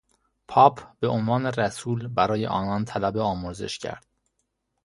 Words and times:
پاپ 0.47 0.81
به 0.99 1.07
عنوان 1.07 1.45
رسول 1.45 2.07
برای 2.07 2.45
آنان 2.45 2.85
طلب 2.85 3.17
آمرزش 3.17 3.79
کرد. 3.79 4.05